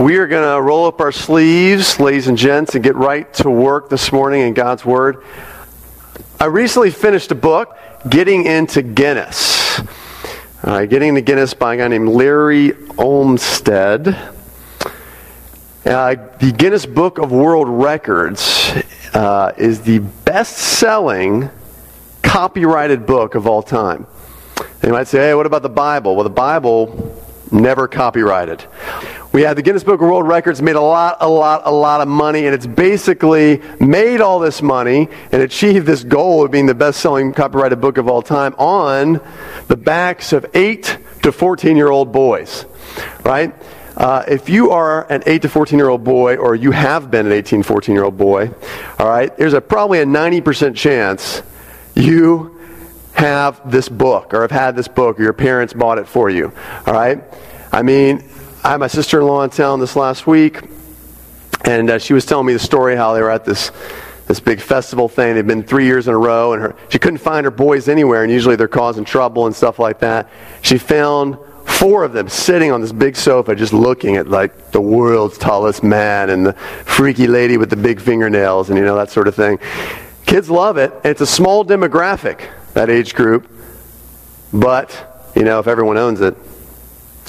[0.00, 3.50] We are going to roll up our sleeves, ladies and gents, and get right to
[3.50, 5.22] work this morning in God's Word.
[6.40, 7.76] I recently finished a book,
[8.08, 9.78] Getting into Guinness.
[10.62, 14.08] Uh, Getting into Guinness by a guy named Larry Olmsted.
[15.84, 18.72] Uh, the Guinness Book of World Records
[19.12, 21.50] uh, is the best selling
[22.22, 24.06] copyrighted book of all time.
[24.82, 26.14] You might say, hey, what about the Bible?
[26.14, 27.22] Well, the Bible
[27.52, 28.64] never copyrighted.
[29.32, 32.00] We have the Guinness Book of World Records made a lot, a lot, a lot
[32.00, 36.66] of money, and it's basically made all this money and achieved this goal of being
[36.66, 39.20] the best selling copyrighted book of all time on
[39.68, 42.64] the backs of 8 to 14 year old boys,
[43.22, 43.54] right?
[43.96, 47.26] Uh, if you are an 8 to 14 year old boy, or you have been
[47.26, 48.50] an 18, 14 year old boy,
[48.98, 51.42] all right, there's a, probably a 90% chance
[51.94, 52.58] you
[53.12, 56.52] have this book, or have had this book, or your parents bought it for you,
[56.84, 57.22] all right?
[57.70, 58.28] I mean,
[58.62, 60.60] I had my sister in law in town this last week,
[61.64, 63.72] and uh, she was telling me the story how they were at this
[64.26, 65.34] this big festival thing.
[65.34, 68.22] They'd been three years in a row, and her, she couldn't find her boys anywhere,
[68.22, 70.28] and usually they're causing trouble and stuff like that.
[70.60, 74.80] She found four of them sitting on this big sofa just looking at like the
[74.80, 79.10] world's tallest man and the freaky lady with the big fingernails and you know that
[79.10, 79.58] sort of thing.
[80.26, 83.50] Kids love it, and it's a small demographic, that age group,
[84.52, 86.36] but you know, if everyone owns it,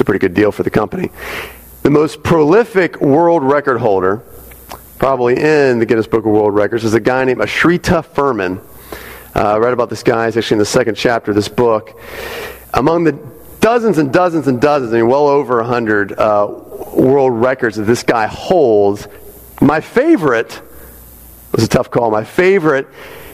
[0.02, 1.12] it's a pretty good deal for the company.
[1.84, 4.24] The most prolific world record holder,
[4.98, 8.60] probably in the Guinness Book of World Records, is a guy named Ashrita Furman.
[9.36, 12.02] Uh, I read about this guy, it's actually in the second chapter of this book.
[12.74, 13.12] Among the
[13.60, 16.48] dozens and dozens and dozens, I mean, well over 100 uh,
[16.96, 19.08] world records that this guy holds,
[19.62, 20.64] my favorite
[21.52, 22.10] was a tough call.
[22.10, 22.88] My favorite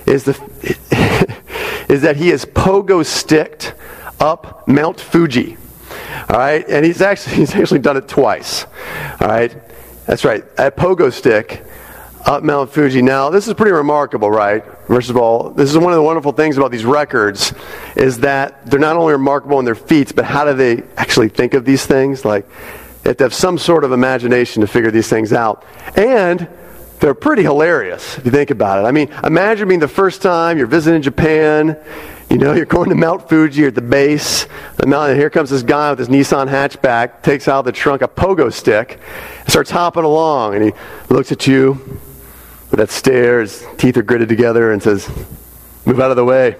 [0.05, 0.33] is, the,
[1.87, 3.73] is that he has pogo sticked
[4.19, 5.55] up Mount Fuji.
[6.29, 8.65] All right, and he's actually he's actually done it twice.
[9.21, 9.55] All right,
[10.05, 11.65] that's right, at Pogo Stick
[12.27, 13.01] up Mount Fuji.
[13.01, 14.63] Now, this is pretty remarkable, right?
[14.87, 17.53] First of all, this is one of the wonderful things about these records
[17.95, 21.53] is that they're not only remarkable in their feats, but how do they actually think
[21.53, 22.25] of these things?
[22.25, 22.45] Like,
[23.03, 25.63] they have to have some sort of imagination to figure these things out.
[25.95, 26.49] And
[26.99, 28.87] they're pretty hilarious if you think about it.
[28.87, 31.77] I mean, imagine being the first time you're visiting Japan
[32.29, 34.47] you know, you're going to Mount Fuji, at the base
[34.77, 37.71] the mountain, and here comes this guy with his Nissan hatchback, takes out of the
[37.71, 38.99] trunk a pogo stick,
[39.39, 40.55] and starts hopping along.
[40.55, 40.71] And he
[41.09, 41.73] looks at you
[42.69, 45.07] with that stare, his teeth are gritted together, and says,
[45.85, 46.57] Move out of the way.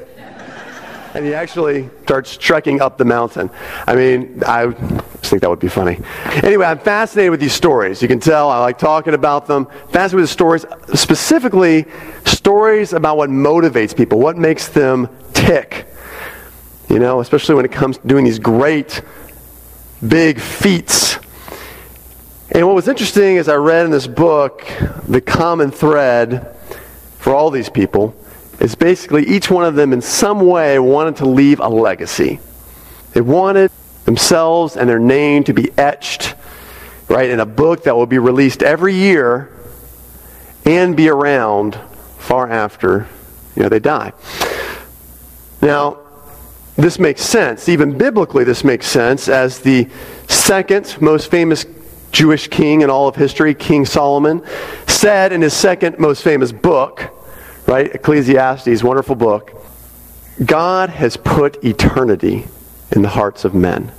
[1.18, 3.50] And he actually starts trekking up the mountain.
[3.88, 6.00] I mean, I think that would be funny.
[6.44, 8.04] Anyway, I'm fascinated with these stories.
[8.04, 9.66] You can tell I like talking about them.
[9.90, 11.86] Fascinated with the stories, specifically
[12.24, 15.88] stories about what motivates people, what makes them tick.
[16.88, 19.02] You know, especially when it comes to doing these great,
[20.08, 21.18] big feats.
[22.52, 24.64] And what was interesting is I read in this book
[25.08, 26.56] the common thread
[27.18, 28.16] for all these people
[28.60, 32.40] is basically each one of them in some way wanted to leave a legacy.
[33.14, 33.72] They wanted
[34.06, 36.36] themselves and their name to be etched,
[37.08, 39.52] right, in a book that will be released every year
[40.66, 41.76] and be around
[42.18, 43.08] far after
[43.56, 44.14] you know they die.
[45.62, 45.98] Now,
[46.76, 47.68] this makes sense.
[47.68, 49.90] Even biblically, this makes sense as the
[50.28, 51.66] second most famous
[52.12, 54.44] Jewish king in all of history, King Solomon,
[54.86, 57.12] said in his second most famous book,
[57.68, 59.54] right, Ecclesiastes, wonderful book,
[60.44, 62.48] God has put eternity
[62.92, 63.92] in the hearts of men.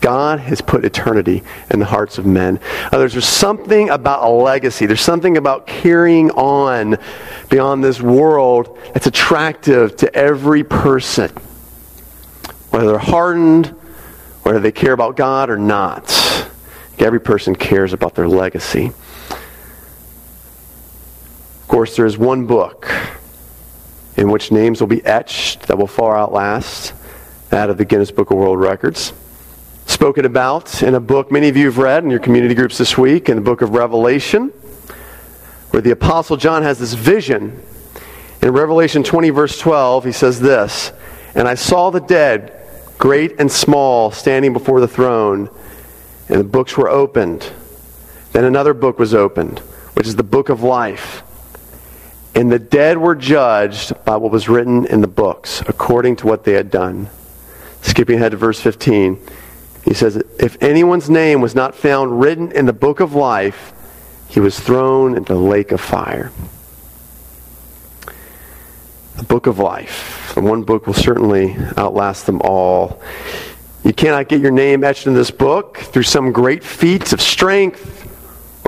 [0.00, 2.60] God has put eternity in the hearts of men.
[2.92, 4.86] There's something about a legacy.
[4.86, 6.98] There's something about carrying on
[7.50, 11.30] beyond this world that's attractive to every person.
[12.70, 13.66] Whether they're hardened,
[14.44, 16.48] whether they care about God or not.
[16.98, 18.92] Every person cares about their legacy.
[21.68, 22.90] Of course, there is one book
[24.16, 26.94] in which names will be etched that will far outlast
[27.50, 29.12] that of the Guinness Book of World Records
[29.84, 32.96] spoken about in a book many of you have read in your community groups this
[32.96, 34.48] week, in the book of Revelation,
[35.68, 37.62] where the Apostle John has this vision.
[38.40, 40.90] In Revelation 20, verse 12, he says this
[41.34, 42.66] And I saw the dead,
[42.96, 45.50] great and small, standing before the throne,
[46.30, 47.52] and the books were opened.
[48.32, 49.58] Then another book was opened,
[49.92, 51.24] which is the book of life.
[52.34, 56.44] And the dead were judged by what was written in the books, according to what
[56.44, 57.08] they had done.
[57.82, 59.18] Skipping ahead to verse 15.
[59.84, 63.72] He says, If anyone's name was not found written in the book of life,
[64.28, 66.30] he was thrown into the lake of fire.
[69.16, 70.32] The book of life.
[70.34, 73.02] The one book will certainly outlast them all.
[73.82, 77.97] You cannot get your name etched in this book through some great feats of strength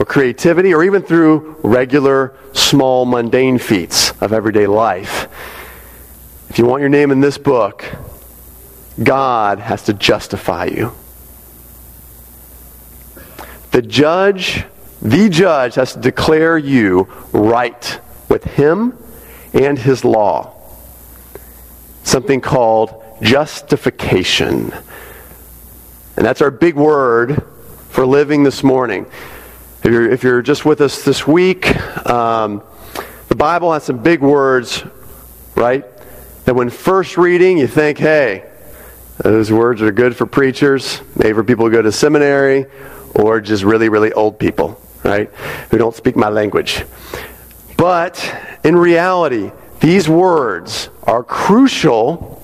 [0.00, 5.28] or creativity or even through regular, small, mundane feats of everyday life.
[6.48, 7.84] If you want your name in this book,
[9.00, 10.92] God has to justify you.
[13.72, 14.64] The judge,
[15.02, 18.00] the judge has to declare you right
[18.30, 18.96] with him
[19.52, 20.56] and his law.
[22.04, 24.72] Something called justification.
[26.16, 27.42] And that's our big word
[27.90, 29.04] for living this morning.
[29.82, 31.74] If you're, if you're just with us this week,
[32.06, 32.62] um,
[33.28, 34.84] the Bible has some big words,
[35.54, 35.86] right?
[36.44, 38.44] That when first reading, you think, hey,
[39.16, 42.66] those words are good for preachers, maybe for people who go to seminary,
[43.14, 45.30] or just really, really old people, right?
[45.70, 46.84] Who don't speak my language.
[47.78, 49.50] But in reality,
[49.80, 52.42] these words are crucial,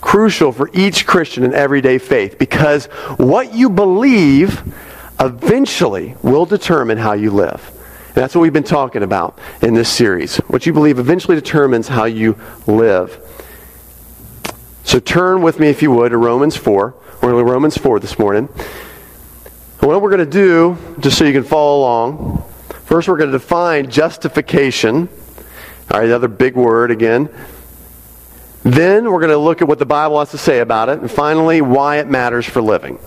[0.00, 2.86] crucial for each Christian in everyday faith because
[3.18, 4.62] what you believe
[5.20, 7.72] eventually will determine how you live.
[8.08, 10.36] And that's what we've been talking about in this series.
[10.48, 13.24] What you believe eventually determines how you live.
[14.84, 16.94] So turn with me, if you would, to Romans 4.
[17.20, 18.48] We're in Romans 4 this morning.
[19.80, 22.44] And what we're going to do, just so you can follow along,
[22.84, 25.08] first we're going to define justification.
[25.90, 27.28] All right, another big word again.
[28.62, 31.00] Then we're going to look at what the Bible has to say about it.
[31.00, 32.98] And finally, why it matters for living.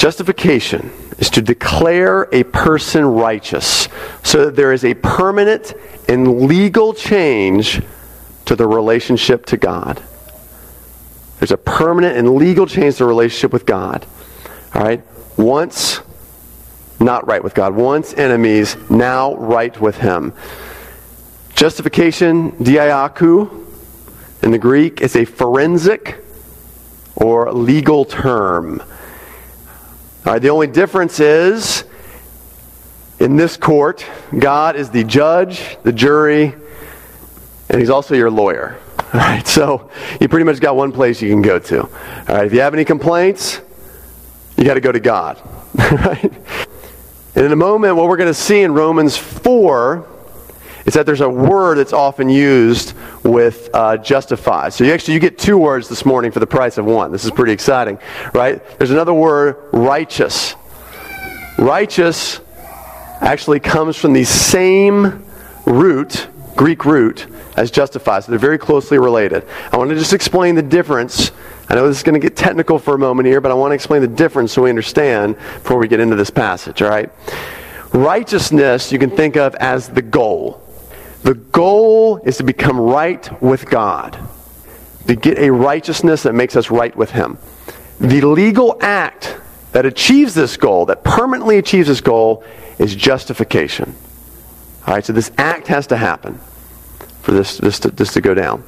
[0.00, 3.86] Justification is to declare a person righteous
[4.22, 5.74] so that there is a permanent
[6.08, 7.82] and legal change
[8.46, 10.02] to the relationship to God.
[11.38, 14.06] There's a permanent and legal change to the relationship with God.
[14.74, 15.02] All right?
[15.36, 16.00] Once
[16.98, 17.74] not right with God.
[17.74, 20.32] Once enemies, now right with Him.
[21.54, 23.66] Justification, dikaioō,
[24.44, 26.24] in the Greek, is a forensic
[27.16, 28.82] or legal term.
[30.26, 31.84] All right, the only difference is
[33.20, 34.04] in this court,
[34.38, 36.54] God is the judge, the jury,
[37.70, 38.78] and He's also your lawyer.
[38.98, 39.90] All right, so
[40.20, 41.82] you pretty much got one place you can go to.
[41.82, 41.88] All
[42.28, 43.62] right, if you have any complaints,
[44.58, 45.38] you got to go to God.
[45.78, 46.32] All right?
[47.34, 50.06] And in a moment, what we're going to see in Romans 4
[50.90, 54.70] is that there's a word that's often used with uh, justify.
[54.70, 57.12] So you actually you get two words this morning for the price of one.
[57.12, 57.96] This is pretty exciting,
[58.34, 58.60] right?
[58.76, 60.56] There's another word, righteous.
[61.58, 62.40] Righteous
[63.20, 65.24] actually comes from the same
[65.64, 66.26] root,
[66.56, 68.18] Greek root, as justify.
[68.18, 69.46] So they're very closely related.
[69.70, 71.30] I want to just explain the difference
[71.68, 73.70] I know this is going to get technical for a moment here, but I want
[73.70, 77.08] to explain the difference so we understand before we get into this passage, all right?
[77.92, 80.60] Righteousness you can think of as the goal.
[81.22, 84.18] The goal is to become right with God,
[85.06, 87.38] to get a righteousness that makes us right with Him.
[88.00, 89.36] The legal act
[89.72, 92.42] that achieves this goal, that permanently achieves this goal,
[92.78, 93.94] is justification.
[94.86, 96.40] All right, so this act has to happen
[97.20, 98.64] for this, this, to, this to go down.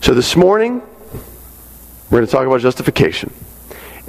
[0.00, 0.80] So this morning,
[2.10, 3.32] we're going to talk about justification.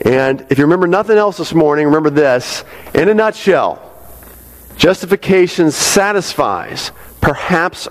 [0.06, 2.64] And if you remember nothing else this morning, remember this.
[2.94, 3.82] In a nutshell,
[4.78, 6.92] justification satisfies
[7.28, 7.90] perhaps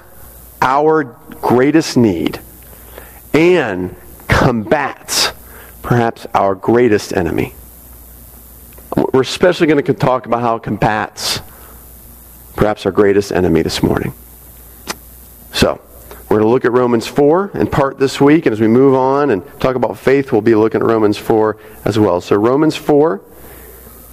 [0.63, 1.05] our
[1.43, 2.41] greatest need
[3.35, 3.95] and
[4.29, 5.31] combats
[5.83, 7.55] perhaps our greatest enemy.
[9.13, 11.41] We're especially going to talk about how it combats
[12.55, 14.15] perhaps our greatest enemy this morning.
[15.53, 15.83] So,
[16.31, 18.95] we're going to look at Romans 4 in part this week, and as we move
[18.95, 22.23] on and talk about faith, we'll be looking at Romans 4 as well.
[22.23, 23.21] So, Romans 4,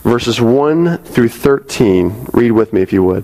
[0.03, 2.25] verses 1 through 13.
[2.33, 3.23] Read with me if you would.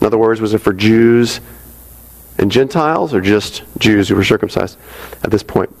[0.00, 1.40] In other words, was it for Jews
[2.38, 4.78] and Gentiles or just Jews who were circumcised
[5.22, 5.74] at this point?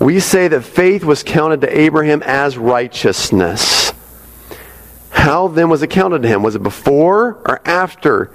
[0.00, 3.92] We say that faith was counted to Abraham as righteousness.
[5.10, 6.42] How then was it counted to him?
[6.42, 8.30] Was it before or after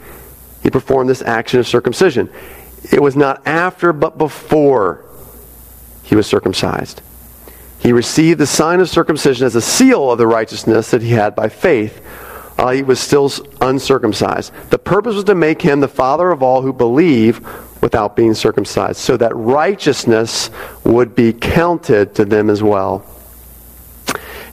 [0.61, 2.29] he performed this action of circumcision?
[2.91, 5.05] It was not after, but before
[6.03, 7.01] he was circumcised.
[7.79, 11.35] He received the sign of circumcision as a seal of the righteousness that he had
[11.35, 12.01] by faith
[12.57, 13.31] uh, he was still
[13.61, 14.53] uncircumcised.
[14.69, 17.41] The purpose was to make him the father of all who believe
[17.81, 20.49] without being circumcised, so that righteousness
[20.83, 23.05] would be counted to them as well.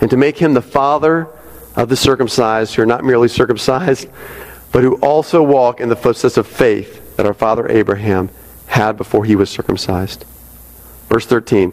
[0.00, 1.28] And to make him the father
[1.76, 4.08] of the circumcised, who are not merely circumcised,
[4.72, 8.30] but who also walk in the footsteps of faith that our father Abraham
[8.66, 10.24] had before he was circumcised.
[11.08, 11.72] Verse 13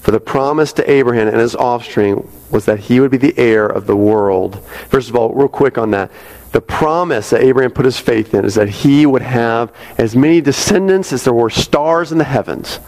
[0.00, 3.66] For the promise to Abraham and his offspring was that he would be the heir
[3.66, 4.64] of the world.
[4.88, 6.10] First of all, real quick on that.
[6.52, 10.40] The promise that Abraham put his faith in is that he would have as many
[10.40, 12.80] descendants as there were stars in the heavens,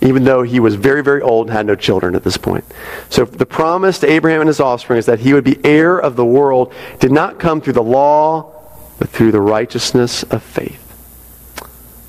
[0.00, 2.64] even though he was very, very old and had no children at this point.
[3.10, 6.14] So the promise to Abraham and his offspring is that he would be heir of
[6.14, 8.52] the world did not come through the law,
[9.00, 10.80] but through the righteousness of faith.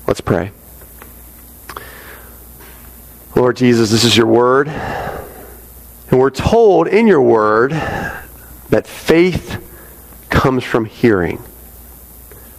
[0.06, 0.52] Let's pray.
[3.36, 4.66] Lord Jesus, this is your word.
[4.66, 9.62] And we're told in your word that faith
[10.30, 11.42] comes from hearing,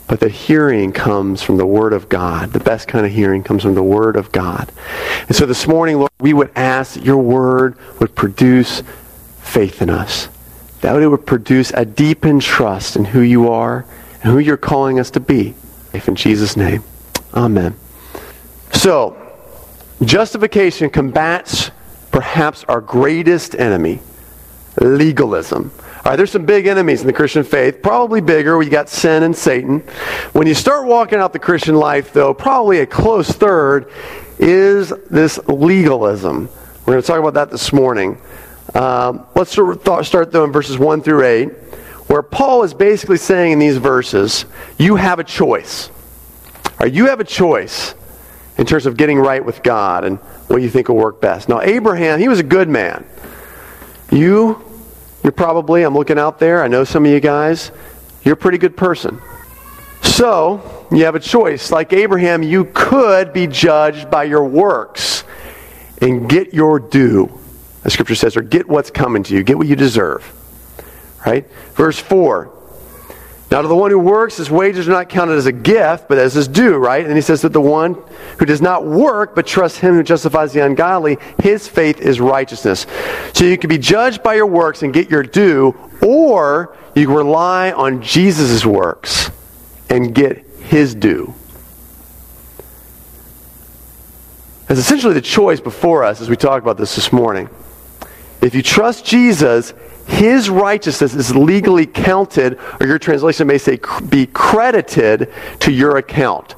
[0.08, 2.54] but that hearing comes from the word of God.
[2.54, 4.72] The best kind of hearing comes from the word of God.
[5.28, 8.84] And so this morning, Lord, we would ask that your word would produce
[9.42, 10.30] faith in us,
[10.82, 13.84] that it would produce a deepened trust in who you are
[14.22, 15.56] and who you're calling us to be.
[15.92, 16.84] If in Jesus' name,
[17.34, 17.76] amen.
[18.74, 19.27] So,
[20.04, 21.72] justification combats
[22.12, 24.00] perhaps our greatest enemy
[24.80, 25.72] legalism.
[25.98, 28.58] All right, there's some big enemies in the Christian faith, probably bigger.
[28.58, 29.80] We got sin and Satan.
[30.34, 33.92] When you start walking out the Christian life, though, probably a close third
[34.40, 36.50] is this legalism.
[36.86, 38.22] We're going to talk about that this morning.
[38.74, 41.46] Um, let's start, though, in verses 1 through 8,
[42.08, 44.46] where Paul is basically saying in these verses,
[44.78, 45.90] you have a choice.
[46.66, 47.96] All right, you have a choice
[48.58, 50.04] in terms of getting right with God.
[50.04, 51.50] And what you think will work best.
[51.50, 53.06] Now, Abraham, he was a good man.
[54.12, 54.64] You,
[55.24, 57.72] you're probably, I'm looking out there, I know some of you guys,
[58.24, 59.22] you're a pretty good person.
[60.02, 61.72] So, you have a choice.
[61.72, 65.24] Like Abraham, you could be judged by your works
[66.02, 67.40] and get your due,
[67.84, 70.34] the scripture says, or get what's coming to you, get what you deserve.
[71.26, 71.46] Right?
[71.74, 72.57] Verse 4
[73.50, 76.18] now, to the one who works, his wages are not counted as a gift, but
[76.18, 77.06] as his due, right?
[77.06, 77.96] And he says that the one
[78.40, 82.86] who does not work, but trusts him who justifies the ungodly, his faith is righteousness.
[83.34, 87.16] So you can be judged by your works and get your due, or you can
[87.16, 89.32] rely on Jesus' works
[89.90, 91.34] and get his due.
[94.68, 97.50] That's essentially the choice before us as we talk about this this morning.
[98.42, 99.74] If you trust Jesus,
[100.08, 106.56] his righteousness is legally counted, or your translation may say be credited to your account.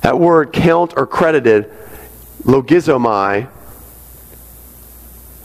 [0.00, 1.70] That word count or credited,
[2.42, 3.48] logizomai,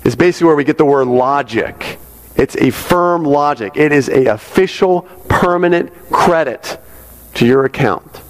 [0.03, 1.99] is basically where we get the word logic.
[2.37, 3.73] It's a firm logic.
[3.75, 6.79] It is a official, permanent credit
[7.35, 8.21] to your account.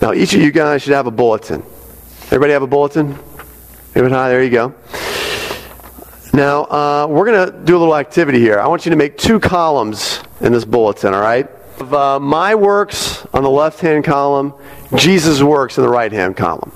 [0.00, 1.62] Now, each of you guys should have a bulletin.
[2.26, 3.18] Everybody have a bulletin?
[3.94, 4.74] Everybody, hi, there you go.
[6.32, 8.60] Now, uh, we're going to do a little activity here.
[8.60, 11.48] I want you to make two columns in this bulletin, all right?
[11.80, 14.54] Of, uh, my works on the left hand column,
[14.94, 16.70] Jesus' works in the right hand column.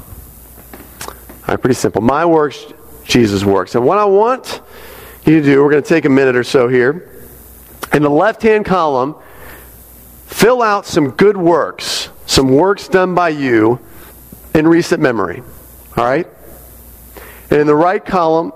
[1.07, 2.03] All right, pretty simple.
[2.03, 2.67] My works,
[3.05, 3.77] Jesus' works.
[3.77, 4.61] And what I want
[5.25, 7.13] you to do, we're going to take a minute or so here.
[7.93, 9.15] In the left hand column,
[10.27, 13.79] fill out some good works, some works done by you
[14.53, 15.45] in recent memory.
[15.97, 16.27] All right?
[17.51, 18.53] And in the right column,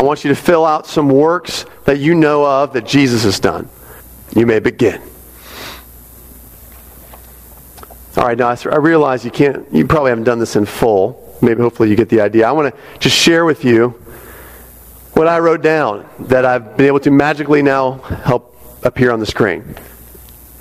[0.00, 3.38] I want you to fill out some works that you know of that Jesus has
[3.38, 3.68] done.
[4.34, 4.98] You may begin.
[8.16, 11.36] All right, now I realize you can't, you probably haven't done this in full.
[11.42, 12.48] Maybe hopefully you get the idea.
[12.48, 13.90] I want to just share with you
[15.12, 19.26] what I wrote down that I've been able to magically now help appear on the
[19.26, 19.76] screen.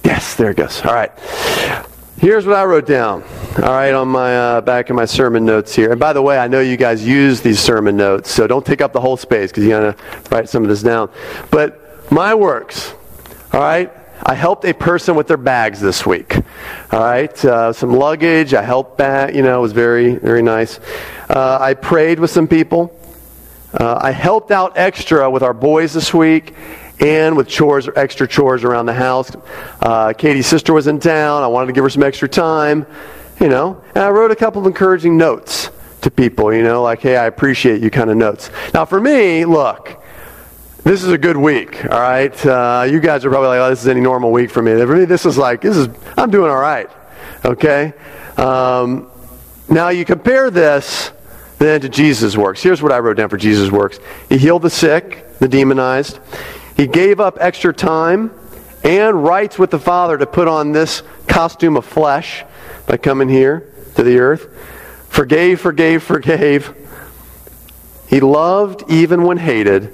[0.03, 0.83] Yes, there it goes.
[0.83, 1.13] All right.
[2.17, 3.23] Here's what I wrote down,
[3.57, 5.91] all right, on my uh, back of my sermon notes here.
[5.91, 8.79] And by the way, I know you guys use these sermon notes, so don't take
[8.79, 11.09] up the whole space because you got to write some of this down.
[11.49, 12.93] But my works,
[13.51, 13.91] all right,
[14.21, 16.37] I helped a person with their bags this week.
[16.91, 18.53] All right, uh, some luggage.
[18.53, 19.33] I helped back.
[19.33, 20.79] You know, it was very, very nice.
[21.27, 22.95] Uh, I prayed with some people.
[23.73, 26.53] Uh, I helped out extra with our boys this week,
[26.99, 29.31] and with chores, extra chores around the house.
[29.81, 31.41] Uh, Katie's sister was in town.
[31.41, 32.85] I wanted to give her some extra time.
[33.39, 35.69] You know, and I wrote a couple of encouraging notes
[36.01, 38.49] to people, you know, like, hey, I appreciate you kind of notes.
[38.73, 40.01] Now, for me, look,
[40.83, 42.45] this is a good week, all right?
[42.45, 44.71] Uh, you guys are probably like, oh, this is any normal week for me.
[44.77, 46.89] For me, this is like, this is, I'm doing all right,
[47.45, 47.93] okay?
[48.37, 49.09] Um,
[49.69, 51.11] now, you compare this
[51.59, 52.63] then to Jesus' works.
[52.63, 56.19] Here's what I wrote down for Jesus' works He healed the sick, the demonized,
[56.75, 58.31] He gave up extra time
[58.83, 62.45] and rights with the Father to put on this costume of flesh
[62.89, 64.49] by coming here to the earth.
[65.09, 66.75] Forgave, forgave, forgave.
[68.07, 69.93] He loved even when hated.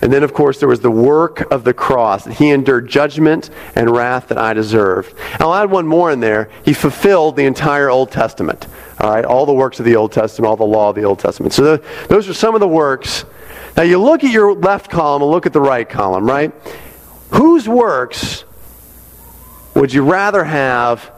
[0.00, 2.24] And then, of course, there was the work of the cross.
[2.24, 5.12] He endured judgment and wrath that I deserved.
[5.40, 6.50] I'll add one more in there.
[6.64, 8.68] He fulfilled the entire Old Testament.
[9.00, 11.18] All right, all the works of the Old Testament, all the law of the Old
[11.18, 11.52] Testament.
[11.52, 13.24] So the, those are some of the works.
[13.76, 16.52] Now you look at your left column and look at the right column, right?
[17.30, 18.44] Whose works
[19.74, 21.17] would you rather have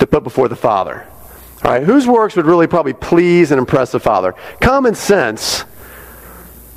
[0.00, 1.06] to put before the Father?
[1.62, 4.34] All right, whose works would really probably please and impress the Father?
[4.60, 5.64] Common sense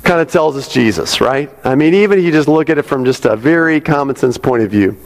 [0.02, 1.50] kind of tells us Jesus, right?
[1.64, 4.36] I mean, even if you just look at it from just a very common sense
[4.36, 4.96] point of view,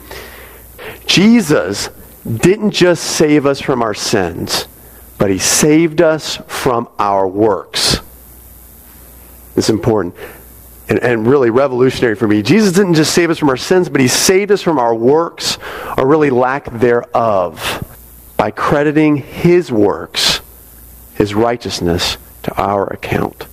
[1.06, 1.90] Jesus
[2.26, 4.66] didn't just save us from our sins,
[5.16, 8.00] but he saved us from our works.
[9.56, 10.16] It's important
[10.88, 12.42] and, and really revolutionary for me.
[12.42, 15.58] Jesus didn't just save us from our sins, but he saved us from our works
[15.96, 17.84] or really lack thereof
[18.38, 20.40] by crediting his works,
[21.14, 23.46] his righteousness, to our account.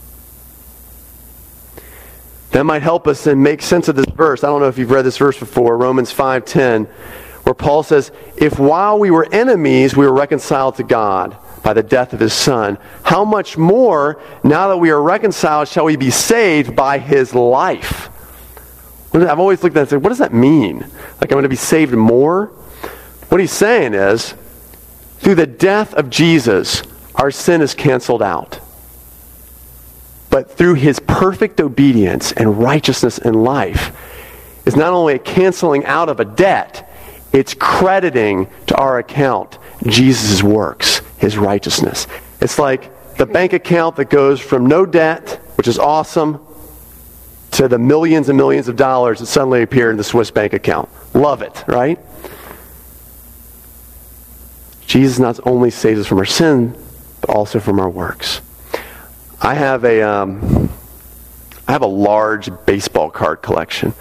[2.51, 4.45] That might help us and make sense of this verse.
[4.45, 6.87] I don't know if you've read this verse before, Romans 5:10,
[7.43, 11.83] where Paul says, "If while we were enemies we were reconciled to God by the
[11.83, 16.11] death of his son, how much more now that we are reconciled shall we be
[16.11, 18.09] saved by his life?"
[19.13, 20.79] I've always looked at that and said, what does that mean?
[20.79, 22.51] Like I'm going to be saved more?
[23.29, 24.33] What he's saying is,
[25.19, 26.83] through the death of Jesus,
[27.15, 28.59] our sin is canceled out.
[30.29, 33.95] But through his perfect obedience and righteousness in life,
[34.65, 36.91] is not only a canceling out of a debt,
[37.31, 42.07] it's crediting to our account Jesus' works, his righteousness.
[42.41, 46.45] It's like the bank account that goes from no debt, which is awesome,
[47.51, 50.89] to the millions and millions of dollars that suddenly appear in the Swiss bank account.
[51.13, 51.99] Love it, right?
[54.85, 56.77] Jesus not only saves us from our sin,
[57.21, 58.41] but also from our works.
[59.41, 60.69] I have a, um,
[61.67, 63.93] I have a large baseball card collection.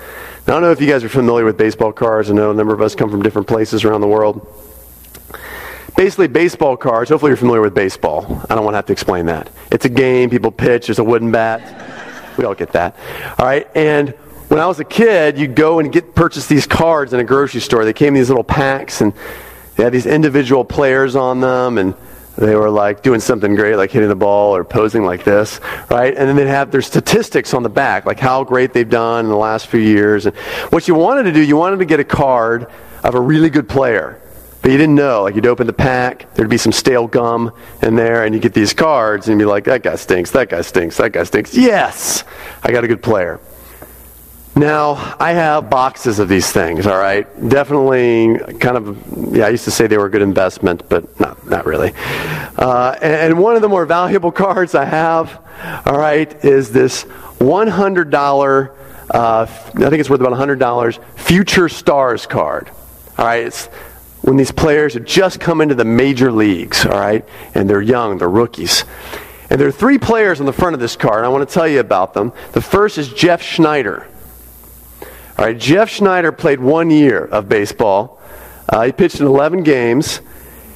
[0.46, 2.30] Now, I don't know if you guys are familiar with baseball cards.
[2.30, 4.46] I know a number of us come from different places around the world.
[5.96, 8.42] Basically, baseball cards, hopefully you're familiar with baseball.
[8.50, 9.50] I don't want to have to explain that.
[9.70, 12.36] It's a game, people pitch, there's a wooden bat.
[12.36, 12.96] We all get that.
[13.38, 14.10] All right, and
[14.48, 17.60] when I was a kid, you'd go and get purchase these cards in a grocery
[17.60, 17.84] store.
[17.84, 19.12] They came in these little packs, and
[19.76, 21.94] they had these individual players on them, and
[22.36, 25.60] they were like doing something great, like hitting the ball or posing like this,
[25.90, 26.14] right?
[26.16, 29.30] And then they'd have their statistics on the back, like how great they've done in
[29.30, 30.26] the last few years.
[30.26, 30.36] And
[30.70, 32.66] what you wanted to do, you wanted to get a card
[33.02, 34.20] of a really good player.
[34.62, 35.22] But you didn't know.
[35.22, 38.54] Like you'd open the pack, there'd be some stale gum in there, and you get
[38.54, 41.54] these cards, and you'd be like, that guy stinks, that guy stinks, that guy stinks.
[41.54, 42.24] Yes!
[42.62, 43.38] I got a good player.
[44.56, 47.26] Now, I have boxes of these things, all right?
[47.48, 51.44] Definitely kind of, yeah, I used to say they were a good investment, but not,
[51.48, 51.92] not really.
[52.56, 55.40] Uh, and, one of the more valuable cards I have,
[55.84, 57.02] all right, is this
[57.40, 58.70] $100,
[59.10, 62.70] uh, I think it's worth about $100, Future Stars card.
[63.18, 63.66] All right, it's
[64.22, 68.18] when these players have just come into the major leagues, all right, and they're young,
[68.18, 68.84] they're rookies.
[69.50, 71.52] And there are three players on the front of this card, and I want to
[71.52, 72.32] tell you about them.
[72.52, 74.06] The first is Jeff Schneider.
[75.36, 78.20] All right, Jeff Schneider played one year of baseball.
[78.68, 80.20] Uh, he pitched in 11 games,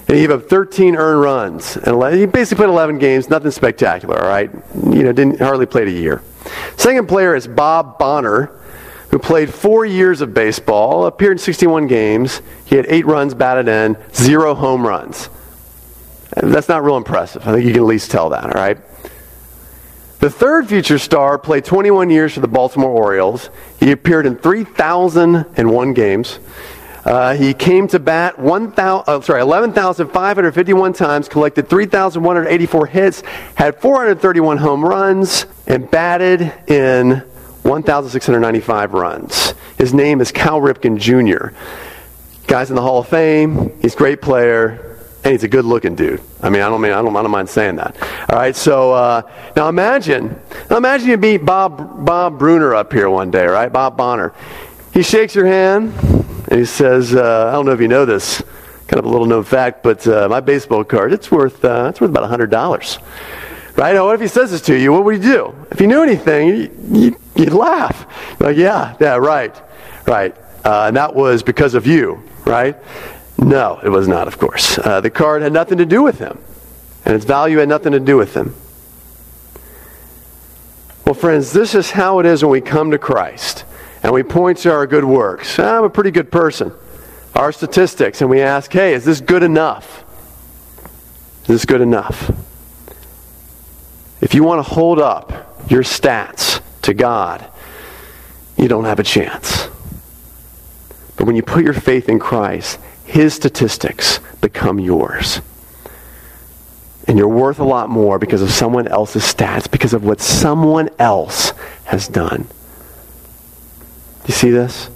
[0.08, 1.76] and he gave up 13 earned runs.
[1.76, 4.50] And he basically played 11 games, nothing spectacular, all right?
[4.74, 6.22] You know, didn't hardly played a year.
[6.76, 8.50] Second player is Bob Bonner,
[9.10, 12.42] who played four years of baseball, appeared in 61 games.
[12.64, 15.30] He had eight runs batted in, zero home runs.
[16.36, 17.46] That's not real impressive.
[17.46, 18.78] I think you can at least tell that, all right?
[20.20, 23.50] The third future star played 21 years for the Baltimore Orioles.
[23.78, 26.40] He appeared in 3,001 games.
[27.04, 33.20] Uh, he came to bat 1, 000, uh, sorry, 11,551 times, collected 3,184 hits,
[33.54, 37.22] had 431 home runs, and batted in
[37.62, 39.54] 1,695 runs.
[39.78, 41.56] His name is Cal Ripken Jr.
[42.48, 43.78] Guy's in the Hall of Fame.
[43.80, 44.87] He's a great player
[45.24, 46.22] and he's a good looking dude.
[46.42, 47.96] I mean, I don't mean I don't, I don't mind saying that.
[48.30, 49.22] All right, so uh,
[49.56, 53.72] now imagine, imagine you meet Bob Bob Bruner up here one day, right?
[53.72, 54.32] Bob Bonner.
[54.92, 55.92] He shakes your hand
[56.50, 58.42] and he says, uh, "I don't know if you know this,
[58.88, 62.00] kind of a little known fact, but uh, my baseball card, it's worth, uh, it's
[62.00, 62.98] worth about $100.
[63.76, 63.94] Right?
[63.94, 64.92] Now, what if he says this to you?
[64.92, 65.66] What would you do?
[65.70, 68.40] If you knew anything, you, you, would laugh.
[68.40, 69.54] Like, yeah, yeah, right,
[70.06, 70.34] right.
[70.64, 72.76] Uh, and that was because of you, right?
[73.38, 74.78] No, it was not, of course.
[74.78, 76.38] Uh, the card had nothing to do with him,
[77.04, 78.54] and its value had nothing to do with him.
[81.04, 83.64] Well, friends, this is how it is when we come to Christ
[84.02, 85.58] and we point to our good works.
[85.58, 86.72] I'm a pretty good person.
[87.34, 90.04] Our statistics, and we ask, hey, is this good enough?
[91.42, 92.30] Is this good enough?
[94.20, 97.48] If you want to hold up your stats to God,
[98.56, 99.68] you don't have a chance.
[101.16, 105.40] But when you put your faith in Christ, his statistics become yours.
[107.06, 110.90] And you're worth a lot more because of someone else's stats, because of what someone
[110.98, 111.52] else
[111.84, 112.42] has done.
[112.42, 114.90] Do you see this?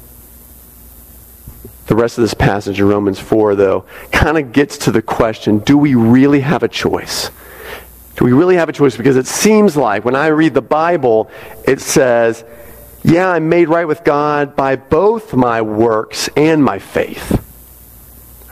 [1.86, 5.60] The rest of this passage in Romans 4, though, kind of gets to the question
[5.60, 7.30] do we really have a choice?
[8.16, 8.94] Do we really have a choice?
[8.94, 11.30] Because it seems like when I read the Bible,
[11.66, 12.44] it says,
[13.02, 17.42] yeah, I'm made right with God by both my works and my faith.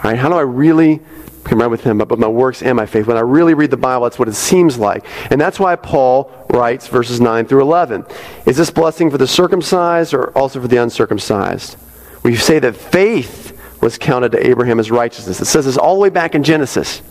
[0.00, 1.00] How do I really
[1.44, 3.06] come right with him, but my works and my faith.
[3.06, 5.04] When I really read the Bible, that's what it seems like.
[5.30, 8.04] And that's why Paul writes verses 9 through 11.
[8.46, 11.76] Is this blessing for the circumcised or also for the uncircumcised?
[12.22, 15.40] We say that faith was counted to Abraham as righteousness.
[15.40, 17.02] It says this all the way back in Genesis.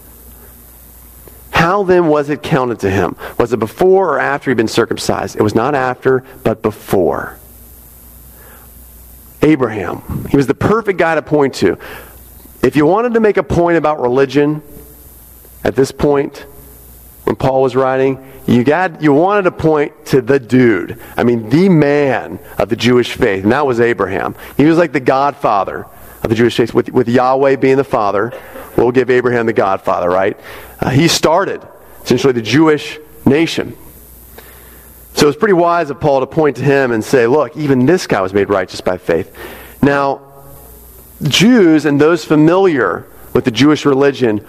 [1.52, 3.18] How then was it counted to him?
[3.38, 5.36] Was it before or after he'd been circumcised?
[5.36, 7.38] It was not after, but before.
[9.42, 11.78] Abraham, he was the perfect guy to point to.
[12.62, 14.62] If you wanted to make a point about religion
[15.64, 16.46] at this point,
[17.24, 21.00] when Paul was writing, you got you wanted to point to the dude.
[21.16, 24.36] I mean, the man of the Jewish faith, and that was Abraham.
[24.58, 25.86] He was like the godfather
[26.24, 28.34] of the Jewish faith, with, with Yahweh being the father.
[28.76, 30.40] We'll give Abraham the godfather, right?
[30.80, 31.66] Uh, he started
[32.04, 33.78] essentially the Jewish nation.
[35.14, 38.08] So it's pretty wise of Paul to point to him and say, look, even this
[38.08, 39.36] guy was made righteous by faith.
[39.82, 40.29] Now,
[41.24, 44.46] Jews and those familiar with the Jewish religion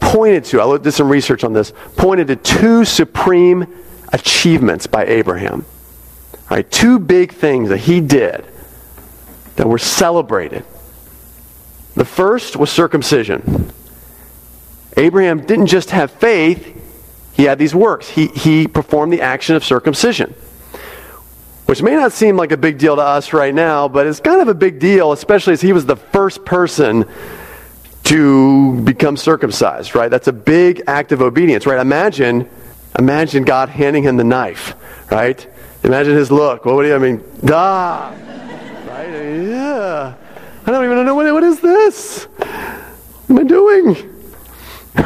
[0.00, 3.66] pointed to, I did some research on this, pointed to two supreme
[4.12, 5.66] achievements by Abraham.
[6.48, 8.46] All right, two big things that he did
[9.56, 10.64] that were celebrated.
[11.96, 13.72] The first was circumcision.
[14.96, 16.72] Abraham didn't just have faith,
[17.34, 18.08] he had these works.
[18.08, 20.34] He, he performed the action of circumcision
[21.66, 24.40] which may not seem like a big deal to us right now, but it's kind
[24.40, 27.04] of a big deal, especially as he was the first person
[28.04, 30.08] to become circumcised, right?
[30.08, 31.80] That's a big act of obedience, right?
[31.80, 32.48] Imagine,
[32.96, 34.74] imagine God handing him the knife,
[35.10, 35.44] right?
[35.82, 36.64] Imagine his look.
[36.64, 38.10] What would he, I mean, ah,
[38.86, 39.08] right?
[39.08, 40.14] Yeah.
[40.64, 42.24] I don't even know what, what is this?
[42.24, 44.12] What am I doing?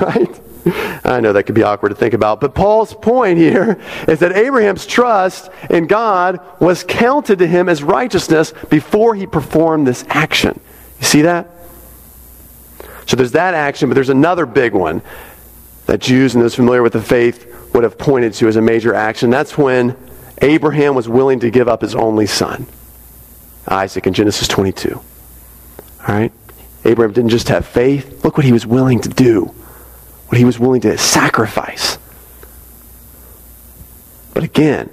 [0.01, 0.41] Right?
[0.67, 4.33] I know that could be awkward to think about, but Paul's point here is that
[4.33, 10.61] Abraham's trust in God was counted to him as righteousness before he performed this action.
[10.99, 11.49] You see that?
[13.07, 15.03] So there's that action, but there's another big one
[15.87, 18.95] that Jews and those familiar with the faith would have pointed to as a major
[18.95, 19.31] action.
[19.31, 19.97] That's when
[20.43, 22.67] Abraham was willing to give up his only son,
[23.67, 24.95] Isaac, in Genesis 22.
[24.95, 25.05] All
[26.07, 26.33] right?
[26.85, 29.55] Abraham didn't just have faith, look what he was willing to do
[30.31, 31.99] what he was willing to sacrifice.
[34.33, 34.89] But again,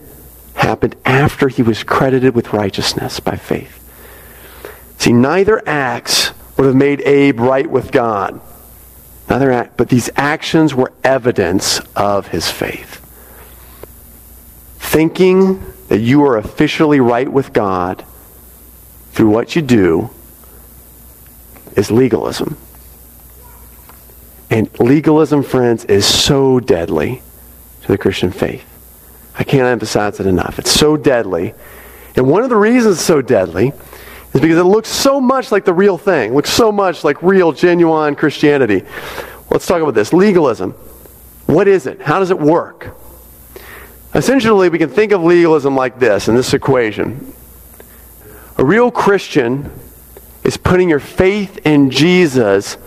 [0.56, 3.76] happened after he was credited with righteousness by faith.
[4.98, 8.42] See, neither acts would have made Abe right with God.
[9.30, 12.96] Neither act, but these actions were evidence of his faith.
[14.80, 18.04] Thinking that you are officially right with God
[19.12, 20.10] through what you do
[21.76, 22.58] is legalism.
[24.50, 27.22] And legalism, friends, is so deadly
[27.82, 28.66] to the Christian faith.
[29.38, 30.58] I can't emphasize it enough.
[30.58, 31.54] It's so deadly.
[32.16, 33.74] And one of the reasons it's so deadly
[34.34, 37.52] is because it looks so much like the real thing, looks so much like real,
[37.52, 38.84] genuine Christianity.
[39.52, 40.14] Let's talk about this.
[40.14, 40.72] Legalism.
[41.46, 42.02] What is it?
[42.02, 42.98] How does it work?
[44.14, 47.34] Essentially, we can think of legalism like this in this equation.
[48.58, 49.70] A real Christian
[50.44, 52.78] is putting your faith in Jesus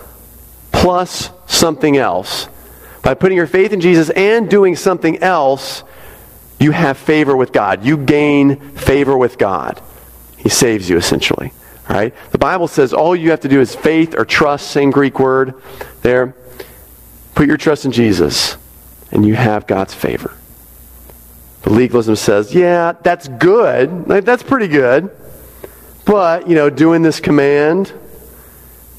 [0.81, 2.47] plus something else.
[3.03, 5.83] By putting your faith in Jesus and doing something else,
[6.59, 7.85] you have favor with God.
[7.85, 9.79] You gain favor with God.
[10.37, 11.53] He saves you, essentially.
[11.87, 12.15] All right?
[12.31, 15.53] The Bible says all you have to do is faith or trust, same Greek word
[16.01, 16.35] there.
[17.35, 18.57] Put your trust in Jesus,
[19.11, 20.33] and you have God's favor.
[21.61, 24.05] The legalism says, yeah, that's good.
[24.05, 25.11] That's pretty good.
[26.05, 27.93] But, you know, doing this command,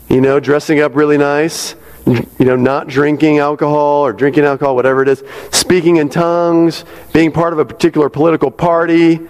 [0.08, 1.74] You know, dressing up really nice,
[2.06, 7.32] you know, not drinking alcohol or drinking alcohol, whatever it is, speaking in tongues, being
[7.32, 9.20] part of a particular political party,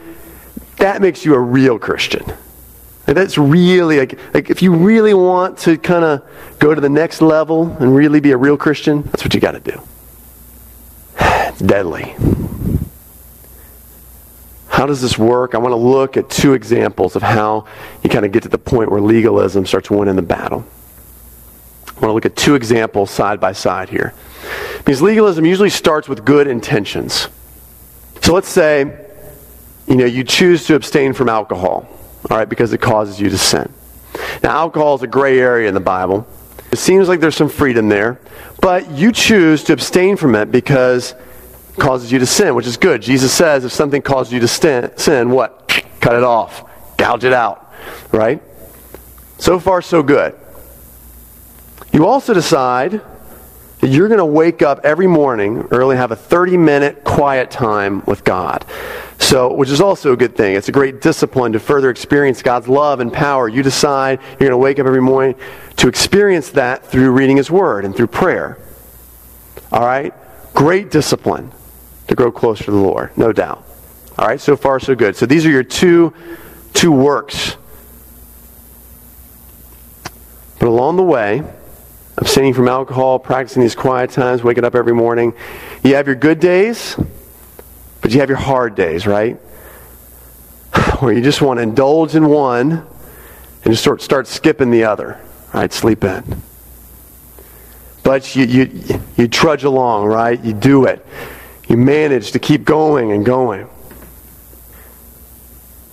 [0.78, 2.24] that makes you a real Christian.
[3.06, 6.22] And that's really, like, like if you really want to kind of
[6.58, 9.52] go to the next level and really be a real Christian, that's what you got
[9.52, 9.80] to do.
[11.18, 12.14] It's deadly.
[14.72, 15.54] How does this work?
[15.54, 17.66] I want to look at two examples of how
[18.02, 20.64] you kind of get to the point where legalism starts winning the battle.
[21.88, 24.14] I want to look at two examples side by side here.
[24.78, 27.28] Because legalism usually starts with good intentions.
[28.22, 29.08] So let's say,
[29.86, 31.86] you know, you choose to abstain from alcohol,
[32.30, 33.70] all right, because it causes you to sin.
[34.42, 36.26] Now, alcohol is a gray area in the Bible.
[36.72, 38.18] It seems like there's some freedom there,
[38.62, 41.14] but you choose to abstain from it because
[41.78, 43.02] causes you to sin, which is good.
[43.02, 45.68] Jesus says if something causes you to sin, what?
[46.00, 46.64] Cut it off,
[46.96, 47.72] gouge it out,
[48.10, 48.42] right?
[49.38, 50.34] So far, so good.
[51.92, 53.00] You also decide
[53.80, 57.50] that you're going to wake up every morning early and have a 30 minute quiet
[57.50, 58.64] time with God.
[59.18, 60.56] So, which is also a good thing.
[60.56, 63.48] It's a great discipline to further experience God's love and power.
[63.48, 65.36] You decide you're going to wake up every morning
[65.76, 68.58] to experience that through reading His Word and through prayer.
[69.70, 70.12] All right?
[70.54, 71.52] Great discipline
[72.12, 73.64] to grow closer to the Lord, no doubt.
[74.18, 75.16] All right, so far so good.
[75.16, 76.12] So these are your two
[76.74, 77.56] two works.
[80.58, 81.42] But along the way,
[82.18, 85.32] abstaining from alcohol, practicing these quiet times, waking up every morning,
[85.82, 86.96] you have your good days,
[88.02, 89.36] but you have your hard days, right?
[91.00, 95.18] Where you just want to indulge in one and just start, start skipping the other.
[95.54, 95.72] Right?
[95.72, 96.42] Sleep in.
[98.02, 100.42] But you, you, you trudge along, right?
[100.42, 101.04] You do it.
[101.72, 103.66] You manage to keep going and going.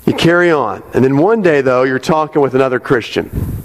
[0.05, 0.83] You carry on.
[0.93, 3.63] And then one day, though, you're talking with another Christian.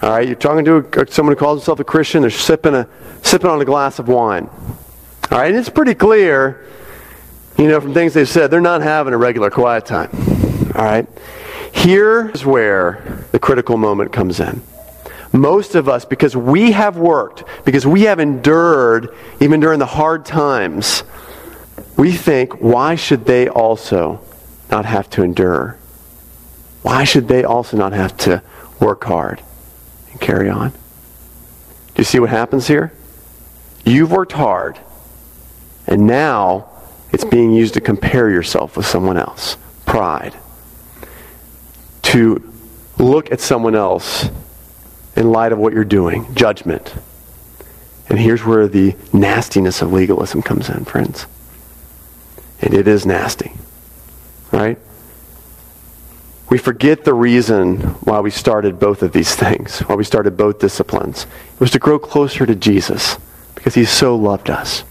[0.00, 2.22] All right, you're talking to someone who calls himself a Christian.
[2.22, 2.88] They're sipping, a,
[3.20, 4.48] sipping on a glass of wine.
[5.30, 6.64] All right, and it's pretty clear,
[7.58, 10.08] you know, from things they've said, they're not having a regular quiet time.
[10.74, 11.06] All right,
[11.72, 14.62] here's where the critical moment comes in.
[15.34, 20.24] Most of us, because we have worked, because we have endured, even during the hard
[20.24, 21.02] times,
[21.96, 24.20] we think, why should they also
[24.70, 25.78] not have to endure?
[26.82, 28.42] Why should they also not have to
[28.80, 29.42] work hard
[30.10, 30.70] and carry on?
[30.70, 32.92] Do you see what happens here?
[33.84, 34.78] You've worked hard,
[35.86, 36.68] and now
[37.12, 39.56] it's being used to compare yourself with someone else.
[39.86, 40.34] Pride.
[42.02, 42.52] To
[42.98, 44.28] look at someone else
[45.16, 46.34] in light of what you're doing.
[46.34, 46.94] Judgment.
[48.08, 51.26] And here's where the nastiness of legalism comes in, friends.
[52.64, 53.52] And it is nasty.
[54.50, 54.78] Right?
[56.48, 60.60] We forget the reason why we started both of these things, why we started both
[60.60, 61.26] disciplines.
[61.52, 63.18] It was to grow closer to Jesus
[63.54, 64.82] because he so loved us.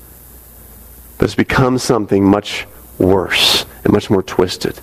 [1.17, 2.67] But it's become something much
[2.99, 4.79] worse and much more twisted.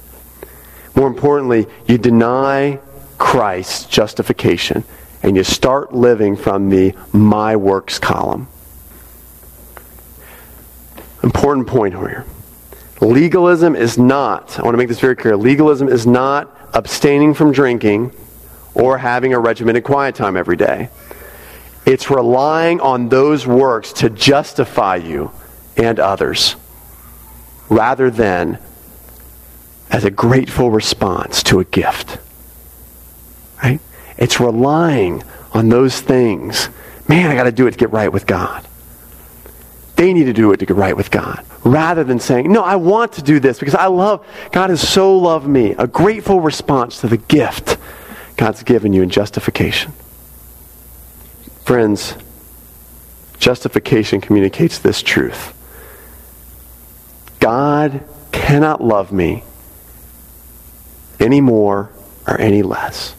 [0.96, 2.80] More importantly, you deny
[3.18, 4.82] Christ's justification
[5.22, 8.48] and you start living from the my works column.
[11.22, 12.26] Important point here.
[13.00, 17.50] Legalism is not, I want to make this very clear, legalism is not abstaining from
[17.52, 18.12] drinking
[18.74, 20.90] or having a regimented quiet time every day.
[21.86, 25.32] It's relying on those works to justify you
[25.76, 26.56] and others
[27.70, 28.58] rather than
[29.90, 32.18] as a grateful response to a gift.
[33.62, 33.80] Right?
[34.18, 36.68] It's relying on those things.
[37.08, 38.66] Man, I got to do it to get right with God.
[40.00, 41.44] They need to do it to get right with God.
[41.62, 45.18] Rather than saying, no, I want to do this because I love, God has so
[45.18, 45.72] loved me.
[45.72, 47.76] A grateful response to the gift
[48.38, 49.92] God's given you in justification.
[51.66, 52.14] Friends,
[53.38, 55.52] justification communicates this truth
[57.38, 59.44] God cannot love me
[61.18, 61.90] any more
[62.26, 63.14] or any less.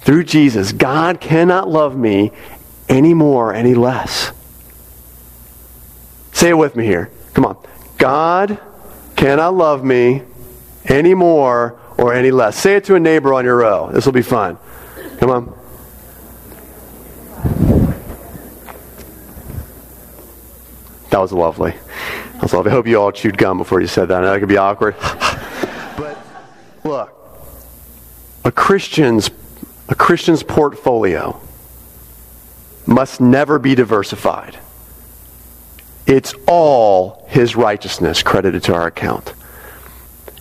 [0.00, 2.32] Through Jesus, God cannot love me
[2.92, 4.32] any more, any less.
[6.32, 7.10] Say it with me here.
[7.32, 7.56] Come on.
[7.96, 8.58] God
[9.16, 10.22] cannot love me
[10.84, 12.56] any more or any less.
[12.56, 13.90] Say it to a neighbor on your row.
[13.92, 14.58] This will be fun.
[15.18, 15.58] Come on.
[21.10, 21.74] That was lovely.
[22.34, 22.72] That was lovely.
[22.72, 24.22] I hope you all chewed gum before you said that.
[24.22, 24.96] I know it could be awkward.
[25.00, 26.18] but
[26.84, 27.14] look,
[28.44, 29.30] a Christian's
[29.88, 31.40] a Christian's portfolio
[32.86, 34.58] must never be diversified.
[36.06, 39.34] It's all his righteousness credited to our account.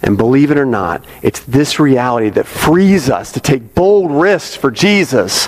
[0.03, 4.55] And believe it or not, it's this reality that frees us to take bold risks
[4.55, 5.47] for Jesus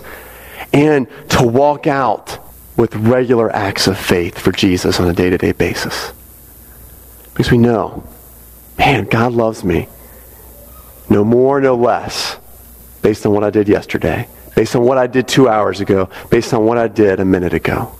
[0.71, 2.39] and to walk out
[2.77, 6.11] with regular acts of faith for Jesus on a day to day basis.
[7.33, 8.03] Because we know,
[8.77, 9.87] man, God loves me.
[11.09, 12.37] No more, no less,
[13.01, 16.53] based on what I did yesterday, based on what I did two hours ago, based
[16.53, 17.95] on what I did a minute ago.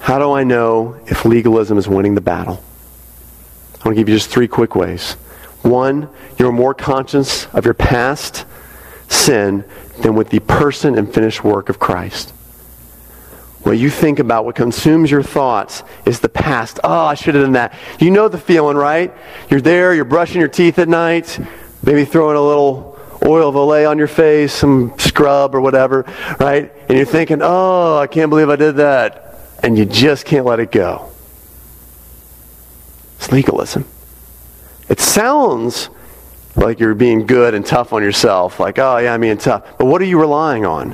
[0.00, 2.62] How do I know if legalism is winning the battle?
[3.74, 5.12] I want to give you just three quick ways.
[5.62, 8.44] One, you're more conscious of your past
[9.08, 9.64] sin
[10.00, 12.30] than with the person and finished work of Christ.
[13.62, 16.80] What you think about, what consumes your thoughts, is the past.
[16.84, 17.72] Oh, I should have done that.
[17.98, 19.10] You know the feeling, right?
[19.48, 21.38] You're there, you're brushing your teeth at night,
[21.82, 22.93] maybe throwing a little
[23.24, 26.04] oil Olay on your face, some scrub or whatever,
[26.38, 26.72] right?
[26.88, 29.38] And you're thinking, oh, I can't believe I did that.
[29.62, 31.10] And you just can't let it go.
[33.16, 33.86] It's legalism.
[34.88, 35.88] It sounds
[36.56, 39.64] like you're being good and tough on yourself, like, oh, yeah, I'm being tough.
[39.78, 40.90] But what are you relying on?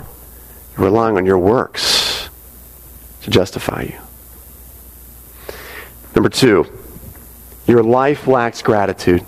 [0.76, 2.28] You're relying on your works
[3.22, 3.98] to justify you.
[6.14, 6.66] Number two,
[7.66, 9.24] your life lacks gratitude.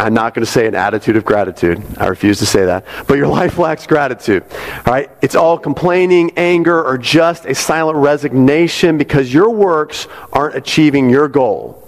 [0.00, 1.84] I'm not going to say an attitude of gratitude.
[1.98, 2.86] I refuse to say that.
[3.06, 4.44] But your life lacks gratitude.
[4.86, 5.10] All right?
[5.20, 11.28] It's all complaining, anger, or just a silent resignation because your works aren't achieving your
[11.28, 11.86] goal.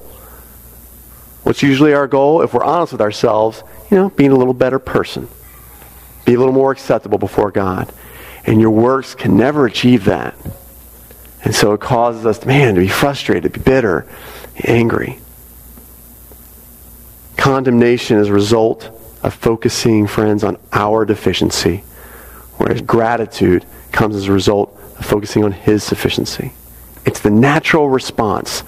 [1.43, 4.79] What's usually our goal, if we're honest with ourselves, you know, being a little better
[4.79, 5.27] person.
[6.27, 7.91] Be a little more acceptable before God.
[8.45, 10.37] And your works can never achieve that.
[11.45, 14.07] And so it causes us, man, to be frustrated, to be bitter,
[14.65, 15.19] angry.
[17.37, 18.91] Condemnation is a result
[19.23, 21.79] of focusing, friends, on our deficiency,
[22.57, 26.53] whereas gratitude comes as a result of focusing on His sufficiency.
[27.05, 28.63] It's the natural response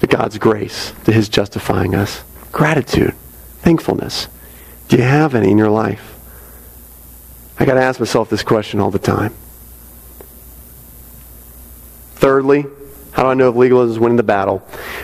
[0.00, 2.22] to God's grace, to His justifying us.
[2.52, 3.14] Gratitude,
[3.58, 4.28] thankfulness.
[4.88, 6.14] Do you have any in your life?
[7.58, 9.34] I got to ask myself this question all the time.
[12.14, 12.66] Thirdly,
[13.12, 14.58] how do I know if legalism is winning the battle?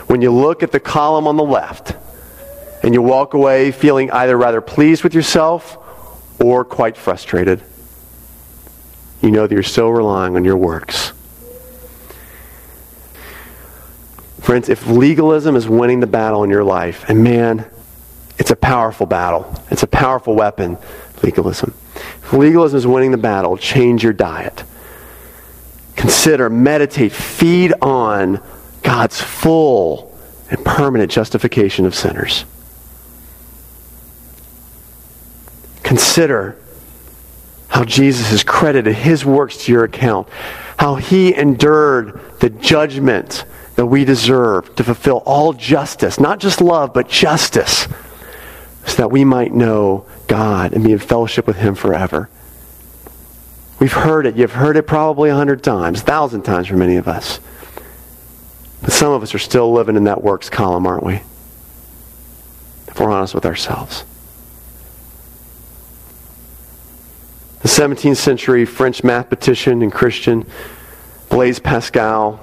[0.07, 1.97] When you look at the column on the left
[2.85, 5.79] and you walk away feeling either rather pleased with yourself
[6.39, 7.63] or quite frustrated,
[9.23, 11.13] you know that you're still relying on your works.
[14.43, 17.65] Friends, if legalism is winning the battle in your life, and man,
[18.37, 20.77] it's a powerful battle, it's a powerful weapon,
[21.23, 21.73] legalism.
[21.95, 24.63] If legalism is winning the battle, change your diet.
[25.97, 28.43] Consider, meditate, feed on
[28.83, 30.15] God's full
[30.51, 32.45] and permanent justification of sinners.
[35.95, 36.57] Consider
[37.69, 40.27] how Jesus has credited his works to your account,
[40.77, 43.45] how he endured the judgment
[43.77, 47.87] that we deserve to fulfill all justice, not just love, but justice,
[48.85, 52.29] so that we might know God and be in fellowship with Him forever.
[53.79, 54.35] We've heard it.
[54.35, 57.39] You've heard it probably a hundred times, a thousand times for many of us.
[58.83, 61.21] But some of us are still living in that works column, aren't we?
[62.89, 64.05] If we're honest with ourselves.
[67.65, 70.45] The 17th century French mathematician and Christian
[71.31, 72.37] Blaise Pascal,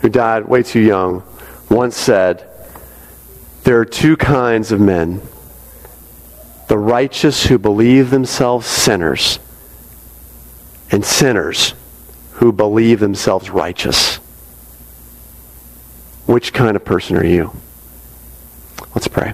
[0.00, 1.22] who died way too young,
[1.70, 2.44] once said,
[3.62, 5.22] There are two kinds of men
[6.66, 9.38] the righteous who believe themselves sinners,
[10.90, 11.74] and sinners
[12.32, 14.16] who believe themselves righteous.
[16.26, 17.52] Which kind of person are you?
[18.96, 19.32] Let's pray.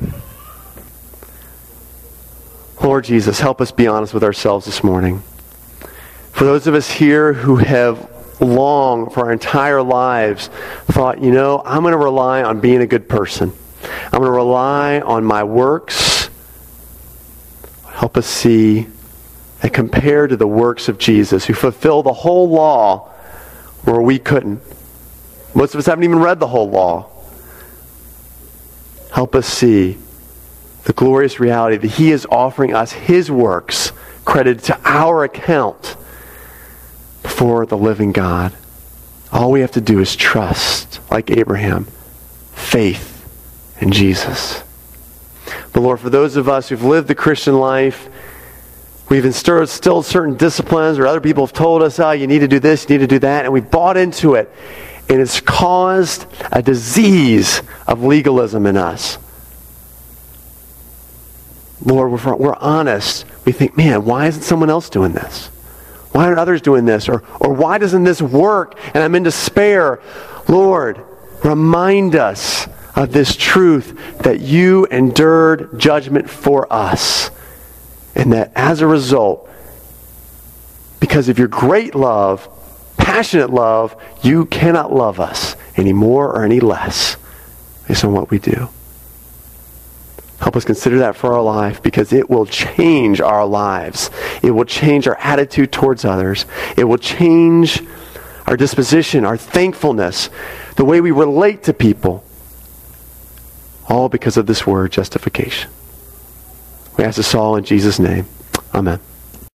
[2.85, 5.23] Lord Jesus, help us be honest with ourselves this morning.
[6.33, 10.49] For those of us here who have long, for our entire lives,
[10.87, 13.53] thought, you know, I'm going to rely on being a good person.
[13.83, 16.15] I'm going to rely on my works
[17.95, 18.89] Help us see
[19.63, 23.09] and compare to the works of Jesus, who fulfilled the whole law
[23.85, 24.61] where we couldn't.
[25.55, 27.09] Most of us haven't even read the whole law.
[29.13, 29.97] Help us see
[30.85, 33.93] the glorious reality that He is offering us His works
[34.25, 35.97] credited to our account
[37.23, 38.53] before the living God.
[39.33, 41.87] All we have to do is trust, like Abraham,
[42.53, 43.27] faith
[43.81, 44.63] in Jesus.
[45.73, 48.09] But Lord, for those of us who've lived the Christian life,
[49.09, 52.61] we've instilled certain disciplines, or other people have told us, oh, you need to do
[52.61, 54.53] this, you need to do that, and we've bought into it.
[55.09, 59.19] And it's caused a disease of legalism in us.
[61.85, 63.25] Lord, we're, we're honest.
[63.45, 65.49] We think, man, why isn't someone else doing this?
[66.13, 67.09] Why aren't others doing this?
[67.09, 70.01] Or, or why doesn't this work and I'm in despair?
[70.49, 71.05] Lord,
[71.43, 77.31] remind us of this truth that you endured judgment for us.
[78.15, 79.51] And that as a result,
[81.01, 82.49] because of your great love,
[82.97, 87.17] passionate love, you cannot love us any more or any less
[87.89, 88.69] based on what we do.
[90.45, 94.11] Help us consider that for our life because it will change our lives.
[94.43, 96.45] It will change our attitude towards others.
[96.77, 97.83] It will change
[98.47, 100.29] our disposition, our thankfulness,
[100.77, 102.23] the way we relate to people.
[103.89, 105.71] All because of this word, justification.
[106.99, 108.27] We ask this all in Jesus' name.
[108.75, 109.01] Amen.